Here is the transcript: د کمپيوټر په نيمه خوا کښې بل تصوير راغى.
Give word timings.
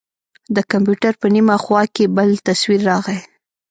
د 0.55 0.57
کمپيوټر 0.71 1.13
په 1.21 1.27
نيمه 1.35 1.55
خوا 1.63 1.81
کښې 1.93 2.05
بل 2.17 2.29
تصوير 2.47 2.81
راغى. 2.89 3.19